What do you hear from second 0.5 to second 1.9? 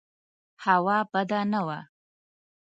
هوا بده نه وه.